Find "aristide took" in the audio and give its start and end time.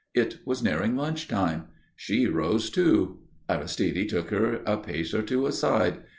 3.47-4.31